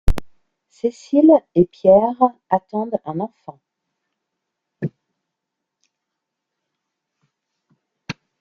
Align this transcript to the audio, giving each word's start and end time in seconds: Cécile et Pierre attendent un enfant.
Cécile 0.71 1.31
et 1.53 1.65
Pierre 1.65 2.19
attendent 2.49 2.97
un 3.05 3.19
enfant. 3.19 3.59